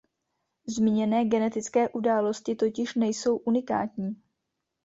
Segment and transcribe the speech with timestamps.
[0.67, 4.21] Zmíněné genetické události totiž nejsou unikátní.